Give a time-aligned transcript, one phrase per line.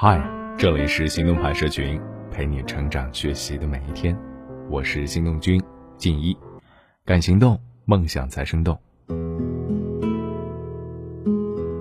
[0.00, 0.22] 嗨，
[0.56, 2.00] 这里是行动派社群，
[2.30, 4.16] 陪你成长学习的每一天。
[4.70, 5.60] 我是行动君
[5.96, 6.36] 静一，
[7.04, 8.78] 敢行动，梦想才生动。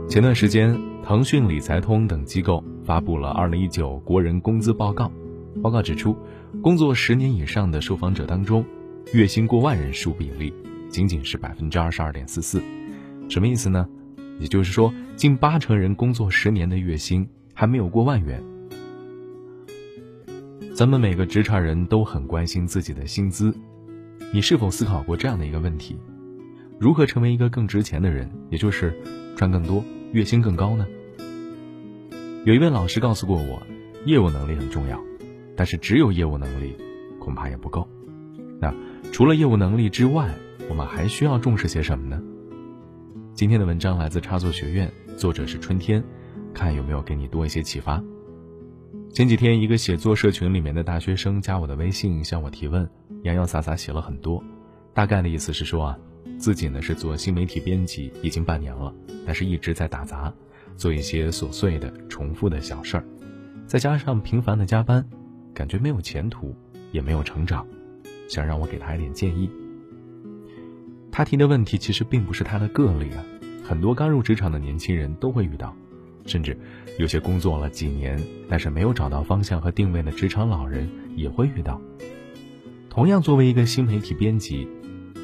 [0.10, 5.12] 前段时间，腾讯、理财通等机构发布了二零一九国人工资报告。
[5.62, 6.18] 报告指出，
[6.64, 8.66] 工作十年以上的受访者当中，
[9.14, 10.52] 月薪过万人数比例
[10.90, 12.64] 仅仅是百分之二十二点四四。
[13.30, 13.88] 什么意思呢？
[14.40, 17.30] 也就是说，近八成人工作十年的月薪。
[17.60, 18.40] 还没有过万元。
[20.76, 23.52] 咱们每个职场人都很关心自己的薪资，
[24.32, 25.98] 你是否思考过这样的一个问题：
[26.80, 28.96] 如何成为一个更值钱的人，也就是
[29.36, 30.86] 赚更多、月薪更高呢？
[32.46, 33.60] 有一位老师告诉过我，
[34.06, 35.04] 业务能力很重要，
[35.56, 36.78] 但是只有业务能力
[37.20, 37.90] 恐怕也不够。
[38.62, 38.72] 那
[39.12, 40.32] 除了业务能力之外，
[40.70, 42.22] 我们还需要重视些什么呢？
[43.34, 46.04] 今天的文章来自插座学院，作者是春天。
[46.58, 48.04] 看有没有给你多一些启发。
[49.14, 52.88] 前几天，一个写作社群里面的大学生加我的微信，向我提问，
[53.24, 54.44] 洋洋洒洒写了很多，
[54.94, 56.00] 大概的意思是说啊，
[56.38, 58.94] 自己呢是做新媒体编辑，已经半年了，
[59.26, 60.34] 但是一直在打杂，
[60.76, 63.06] 做一些琐碎的、重复的小事儿，
[63.66, 65.08] 再加上频繁的加班，
[65.54, 66.54] 感觉没有前途，
[66.92, 67.66] 也没有成长，
[68.28, 69.50] 想让我给他一点建议。
[71.12, 73.26] 他提的问题其实并不是他的个例啊，
[73.64, 75.76] 很多刚入职场的年轻人都会遇到。
[76.28, 76.56] 甚至
[77.00, 81.82] 有些工作了几年，但是没有找到方向和定位的职场老人也会遇到。
[82.90, 84.68] 同样，作为一个新媒体编辑，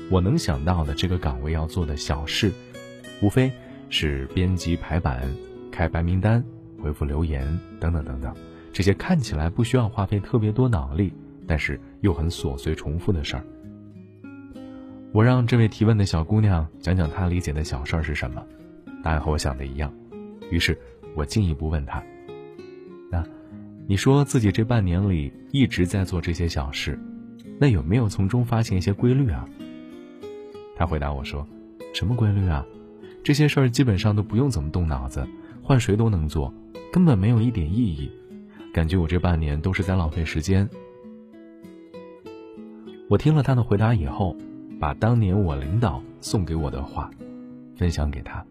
[0.09, 2.51] 我能想到的这个岗位要做的小事，
[3.21, 3.51] 无非
[3.89, 5.27] 是编辑排版、
[5.71, 6.43] 开白名单、
[6.81, 8.33] 回复留言等等等等，
[8.71, 11.11] 这些看起来不需要花费特别多脑力，
[11.47, 13.43] 但是又很琐碎重复的事儿。
[15.11, 18.41] 我让这位提问的小姑娘讲讲她理解的小事儿是什么，
[19.03, 19.91] 答案和我想的一样，
[20.49, 20.77] 于是。
[21.15, 22.03] 我进一步问他
[23.11, 23.23] ：“那，
[23.87, 26.99] 你说自己这半年里一直在做这些小事，
[27.59, 29.47] 那有没有从中发现一些规律啊？”
[30.75, 31.47] 他回答我说
[31.93, 32.65] ：“什么规律啊？
[33.23, 35.25] 这些事儿基本上都不用怎么动脑子，
[35.61, 36.53] 换谁都能做，
[36.91, 38.11] 根本没有一点意义。
[38.73, 40.67] 感觉我这半年都是在浪费时间。”
[43.09, 44.35] 我听了他的回答以后，
[44.79, 47.11] 把当年我领导送给我的话
[47.75, 48.43] 分享给他。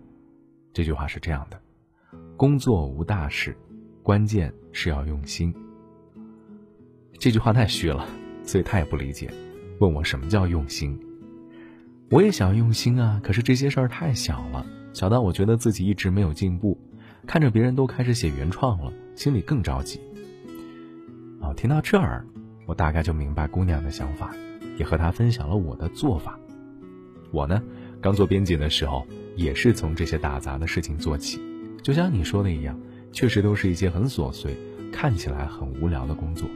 [0.72, 1.61] 这句话是这样的。
[2.42, 3.56] 工作无大事，
[4.03, 5.54] 关键是要用心。
[7.16, 8.04] 这句话太虚了，
[8.42, 9.30] 所以他也不理解，
[9.78, 10.98] 问我什么叫用心。
[12.10, 16.76] 我也想用心啊，可是这些事儿太小了，小到我觉得自己一直没有进步，
[17.28, 20.00] 看着别人都开始写原创了，心里更着急。
[21.41, 22.26] 哦，听到这儿，
[22.66, 24.34] 我大概就明白姑娘的想法，
[24.76, 26.36] 也和她分享了我的做法。
[27.30, 27.62] 我呢，
[28.00, 31.41] 刚做编辑的时候，也是从这些打杂的事情做起。
[31.82, 32.78] 就像你说的一样，
[33.10, 34.56] 确实都是一些很琐碎、
[34.93, 36.48] 看起来很无聊的工作。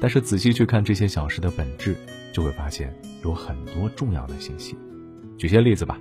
[0.00, 1.96] 但是仔细去看这些小事的本质，
[2.32, 4.76] 就会发现有很多重要的信息。
[5.36, 5.98] 举些例子吧，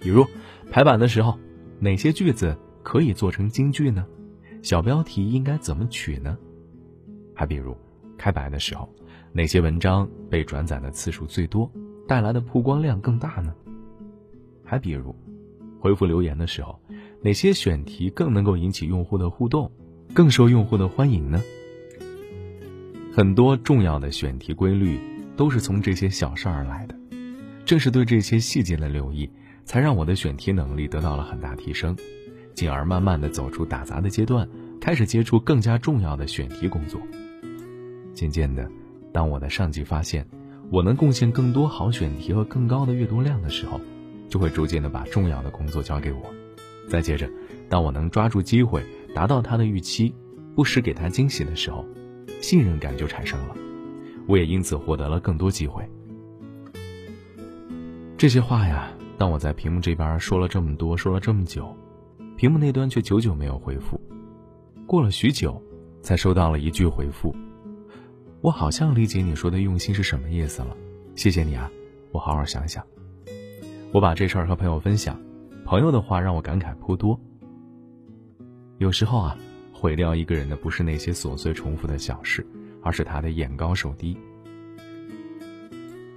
[0.00, 0.26] 比如
[0.70, 1.38] 排版的时候，
[1.78, 4.06] 哪些句子可以做成金句呢？
[4.62, 6.36] 小标题应该怎么取呢？
[7.34, 7.74] 还比如
[8.18, 8.92] 开白的时候，
[9.32, 11.70] 哪些文章被转载的次数最多，
[12.06, 13.54] 带来的曝光量更大呢？
[14.64, 15.14] 还比如
[15.80, 16.78] 回复留言的时候。
[17.22, 19.70] 哪些选题更能够引起用户的互动，
[20.14, 21.42] 更受用户的欢迎呢？
[23.12, 25.00] 很多重要的选题规律
[25.36, 26.94] 都是从这些小事而来的。
[27.64, 29.28] 正是对这些细节的留意，
[29.64, 31.96] 才让我的选题能力得到了很大提升，
[32.54, 34.48] 进而慢慢的走出打杂的阶段，
[34.80, 37.00] 开始接触更加重要的选题工作。
[38.14, 38.70] 渐渐的，
[39.12, 40.24] 当我的上级发现
[40.70, 43.80] 我能贡献更多好选题和更高的阅读量的时候，
[44.28, 46.22] 就会逐渐的把重要的工作交给我。
[46.88, 47.28] 再接着，
[47.68, 48.82] 当我能抓住机会，
[49.14, 50.14] 达到他的预期，
[50.54, 51.84] 不时给他惊喜的时候，
[52.40, 53.56] 信任感就产生了。
[54.26, 55.88] 我也因此获得了更多机会。
[58.16, 61.76] 这些话呀，当我在屏幕这边说了这么多，说了这么久，
[62.36, 64.00] 屏幕那端却久久没有回复。
[64.86, 65.60] 过了许久，
[66.02, 67.34] 才收到了一句回复
[68.40, 70.76] ：“我好像理解你说的用心是什么意思了，
[71.14, 71.70] 谢谢你啊，
[72.12, 72.84] 我好好想想。”
[73.92, 75.20] 我把这事儿和朋友分享。
[75.66, 77.20] 朋友的话让我感慨颇多。
[78.78, 79.36] 有时候啊，
[79.72, 82.46] 毁掉一个人的不是那些琐碎重复的小事，
[82.82, 84.16] 而是他的眼高手低。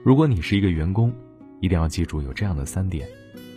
[0.04, 1.12] 如果你是一个员工，
[1.62, 3.10] 一定要记住有这样的三点：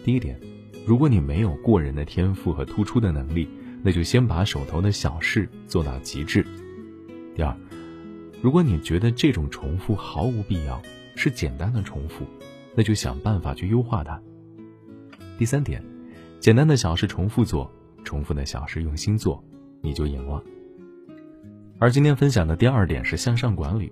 [0.03, 0.41] 第一点，
[0.87, 3.47] 如果你没有过人的天赋和突出的能力，
[3.83, 6.43] 那就先把手头的小事做到极致；
[7.37, 7.55] 第二，
[8.41, 10.81] 如果你觉得这种重复毫无必要，
[11.17, 12.25] 是简单的重复，
[12.75, 14.19] 那就想办法去优化它。
[15.43, 15.83] 第三点，
[16.39, 17.69] 简单的小事重复做，
[18.05, 19.43] 重复的小事用心做，
[19.81, 20.41] 你就赢了。
[21.81, 23.91] 而今天分享的第二点是向上管理。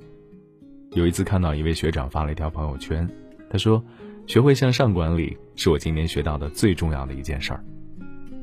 [0.93, 3.05] 有一次看到一位学长发了一条朋友圈，
[3.51, 3.85] 他说
[4.29, 7.65] ：“学会向上管理是我今年学到的最重要的一件事儿。”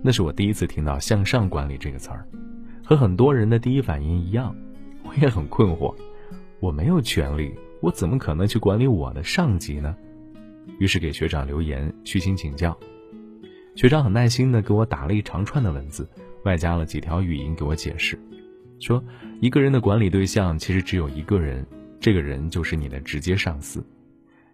[0.04, 2.28] 那是我第一次听到“向上管理”这个词儿，
[2.84, 4.54] 和很多人的第一反应一样，
[5.06, 5.96] 我也很困惑。
[6.60, 9.96] 我没有权利，我怎么可能去管理我的上级呢？
[10.78, 12.78] 于是给学长留言虚心请教。
[13.78, 16.10] 学长很耐心的给我打了一长串的文字，
[16.46, 18.18] 外加了几条语音给我解释。
[18.80, 19.04] 说
[19.40, 21.64] 一个人的管理对象其实只有一个人，
[22.00, 23.86] 这个人就是你的直接上司，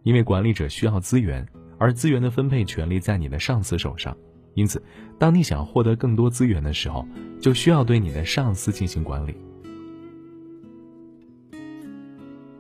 [0.04, 1.48] 因为管理者需要资源，
[1.78, 4.14] 而资源的分配权利在你的上司手上，
[4.56, 4.84] 因此，
[5.18, 7.08] 当你想获得更多资源的时候，
[7.40, 9.34] 就需要对你的上司进行管理。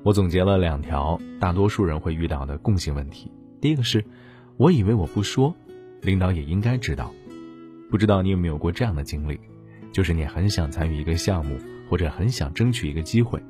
[0.01, 3.29] 我总结了两条大多数人会遇到的共性问题，
[3.59, 4.01] 第一个是，
[4.55, 5.53] 我以为我不说，
[6.03, 7.13] 领导也应该知道，
[7.89, 9.39] 不知道你有没有过这样的经历？
[9.91, 11.57] 就是你很想参与一个项目，
[11.89, 13.41] 或者很想争取一个机会，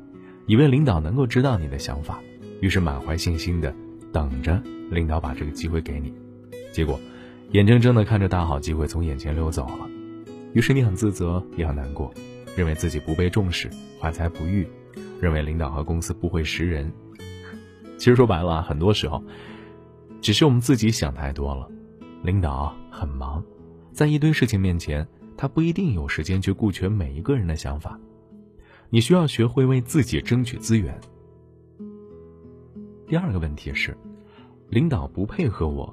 [0.46, 2.22] 以为领导能够知道你的想法，
[2.62, 3.74] 于是满怀信心的
[4.12, 4.62] 等着
[4.92, 6.14] 领导把这个机会给你，
[6.72, 7.00] 结果
[7.54, 9.90] 眼睁睁的看着大好机会从眼前溜走了，
[10.54, 12.14] 于是你很自责也很难过，
[12.56, 13.70] 认为自己不被重视，
[14.00, 14.68] 怀才不遇，
[15.20, 16.92] 认为领导和公司不会识人。
[17.98, 19.24] 其实说白了，很多时候
[20.22, 21.70] 只是我们自己想太多了，
[22.24, 23.44] 领导很忙，
[23.92, 25.08] 在一堆事情面前。
[25.36, 28.00] 他不一定有时间去顾全每一个人的想法，
[28.92, 30.98] 你需要学会为自己争取资源。
[33.08, 33.98] 第二个问题是，
[34.70, 35.92] 领导不配合我，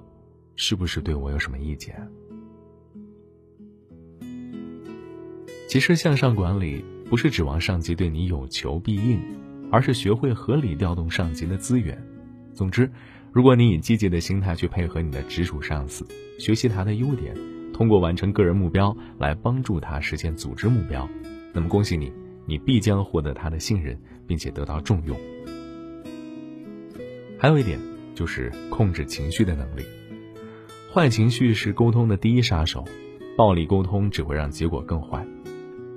[0.57, 2.07] 是不是对我有什么意见？
[5.67, 9.19] 其实向上管理不是指望上级对你有求必应，
[9.73, 12.01] 而是学会合理调动上级的资源。
[12.53, 12.89] 总之，
[13.33, 16.05] 如果你以积极的心态去配合你的直属上司，
[16.39, 17.35] 学习他的优点。
[17.73, 21.09] 通过完成个人目标来帮助他实现组织目标，
[21.55, 22.13] 那么恭喜你，
[22.45, 25.17] 你必将获得他的信任，并且得到重用。
[27.39, 27.79] 还有一点
[28.15, 29.83] 就是控制情绪的能力，
[30.93, 32.85] 坏情绪是沟通的第一杀手，
[33.35, 35.25] 暴力沟通只会让结果更坏。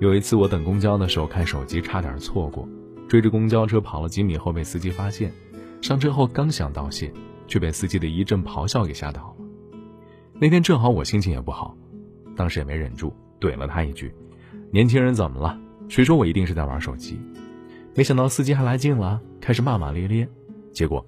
[0.00, 2.66] 有一次我等公交的时候看手机，差点错过，
[3.08, 5.30] 追着公交车跑了几米后被司机发现，
[5.84, 7.12] 上车后刚想道谢，
[7.46, 9.44] 却被司机的一阵咆哮给吓到了。
[10.40, 11.76] 那天正好我心情也不好，
[12.34, 14.10] 当时也没忍住怼了他一句
[14.72, 15.60] ：“年轻人怎么了？
[15.90, 17.20] 谁说我一定是在玩手机？”
[17.94, 20.26] 没想到司机还来劲了，开始骂骂咧咧。
[20.72, 21.04] 结果，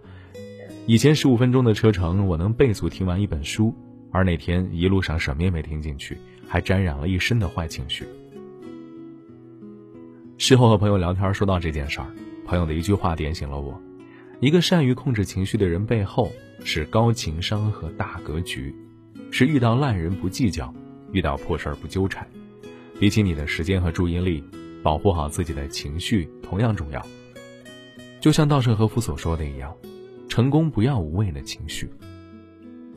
[0.84, 3.75] 以前十五分钟的车程，我能倍速听完一本书，
[4.11, 8.05] 而那天一路上什么也没听进去，还沾染了一身的坏情绪。
[10.37, 12.06] 事后和朋友聊天说到这件事儿，
[12.44, 13.81] 朋友的一句话点醒了我：
[14.40, 16.30] 一个善于控制情绪的人背后
[16.64, 18.74] 是高情商和大格局。
[19.30, 20.72] 是遇到烂人不计较，
[21.12, 22.26] 遇到破事儿不纠缠。
[22.98, 24.42] 比起你的时间和注意力，
[24.82, 27.04] 保护好自己的情绪同样重要。
[28.20, 29.76] 就像稻盛和夫所说的一样，
[30.28, 31.90] 成功不要无谓的情绪。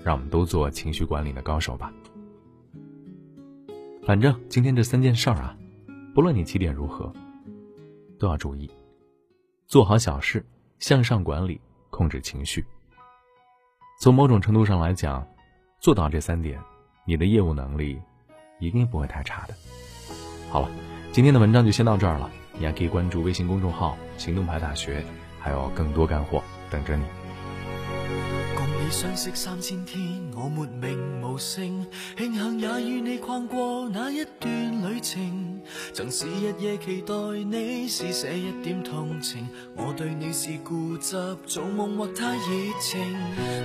[0.04, 1.92] 让我们都做情绪管理的高手吧。
[4.04, 5.58] 反正今天这三件事儿啊，
[6.14, 7.12] 不论你起点如何，
[8.18, 8.70] 都要注意，
[9.68, 10.46] 做好小事，
[10.80, 12.66] 向上管理，控制情绪。
[14.02, 15.26] 从某种程度上来讲。
[15.82, 16.60] 做到这三点，
[17.06, 17.98] 你的业务能力
[18.60, 19.54] 一定不会太差的。
[20.52, 20.70] 好了，
[21.14, 22.30] 今天的文章就先到这儿了。
[22.58, 25.02] 你还可以关注微信公众号“行动派大学”，
[25.40, 27.06] 还有更多干货等着你。
[28.90, 30.02] 相识三千天，
[30.36, 31.86] 我没名无姓，
[32.18, 35.62] 庆幸也与你逛过那一段旅程。
[35.94, 37.14] 曾是日夜期待
[37.46, 41.16] 你施舍一点同情，我对你是固执，
[41.46, 42.42] 做梦或太热
[42.82, 43.00] 情。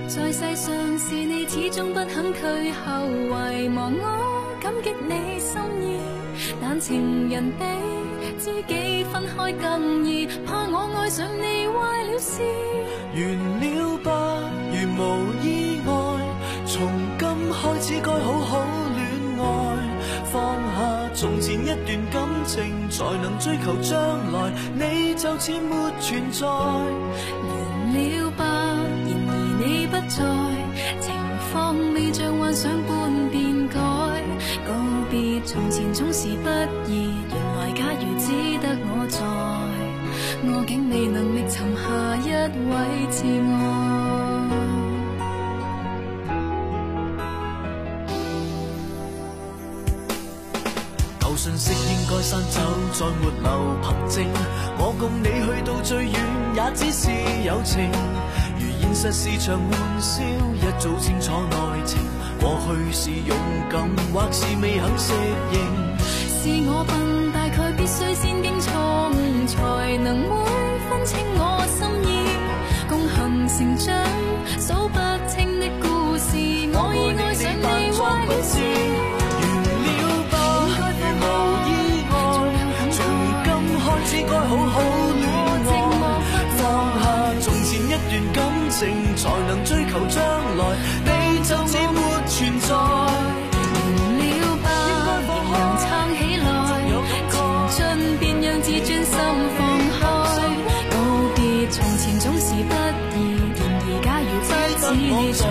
[0.07, 3.07] 在世上是你始终不肯退后，
[3.51, 5.99] 遗忘我感激你心意，
[6.61, 7.65] 但情人比
[8.39, 12.43] 知己分开更易，怕我爱上你坏了事。
[13.15, 14.34] 完了吧。
[22.89, 24.51] 才能追求将来。
[24.73, 27.53] 你就似没存在，完
[27.93, 28.43] 了吧？
[29.05, 30.17] 然而你不在，
[31.01, 31.05] 情
[31.51, 31.53] 况
[31.93, 33.79] 未像幻想般变改。
[34.65, 34.71] 告
[35.09, 36.49] 别从前总是不
[36.89, 38.25] 易，原来假如只
[38.59, 39.19] 得我在，
[40.47, 41.83] 我竟未能力寻下
[42.17, 42.29] 一
[42.69, 42.73] 位
[43.11, 43.17] 挚
[43.51, 44.04] 爱。
[51.45, 52.59] 信息应该删走
[52.91, 54.25] 再没留凭证
[54.79, 56.13] 我共你去到最远
[56.55, 57.11] 也只是
[57.45, 57.91] 友情。
[58.57, 61.99] 如现实是场玩笑一早清楚内情
[62.39, 63.37] 过去是勇
[63.69, 63.79] 敢
[64.11, 65.13] 或是未肯适
[65.53, 65.59] 应。
[65.99, 70.45] 是我笨大概必须先经错误才能会
[70.89, 72.55] 分清我心意。
[72.89, 74.03] 共行成长
[74.59, 74.97] 数不
[75.27, 76.37] 清的故事
[76.73, 77.64] 我已爱上
[105.07, 105.43] 我在，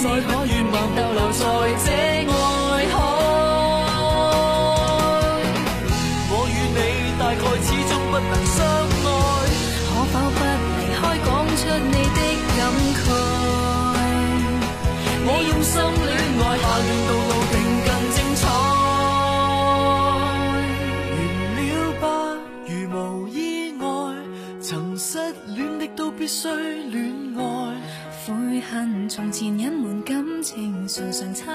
[0.00, 1.42] 你可愿望逗留在
[1.84, 1.86] 这
[2.28, 2.32] 爱
[2.92, 2.96] 海？
[6.30, 6.78] 我与你
[7.18, 8.56] 大概始终不能相
[9.04, 9.06] 爱。
[9.88, 10.38] 可否不
[10.78, 12.18] 离开，讲出你的
[12.56, 12.58] 感
[12.98, 13.06] 慨？
[15.26, 15.74] 我用心
[16.06, 16.64] 恋爱下，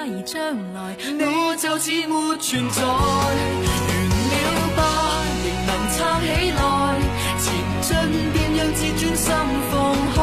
[0.04, 0.36] 常常猜疑將
[0.74, 0.78] 來。
[1.00, 1.24] 你
[1.58, 2.90] 就似沒存在，完
[4.44, 4.80] 了吧，
[5.44, 6.62] 仍能撐起來，
[7.40, 7.46] 前
[7.82, 7.92] 進
[8.34, 9.26] 便讓自尊心
[9.72, 9.74] 放
[10.14, 10.16] 開。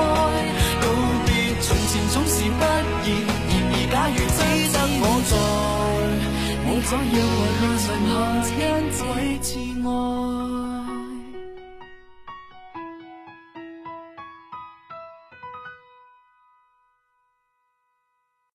[0.81, 0.85] 告
[1.27, 1.29] 別
[1.63, 2.63] 從前總是不
[3.07, 3.09] 易，
[3.49, 4.39] 然而假如只
[4.73, 5.33] 得我在，
[6.67, 8.13] 我怎要為我剩下
[8.47, 8.61] 一
[8.93, 9.01] 軌
[9.41, 9.49] 至
[9.87, 9.89] 愛。